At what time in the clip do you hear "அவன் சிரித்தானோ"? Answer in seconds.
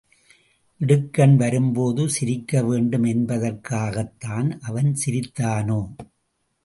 4.61-5.81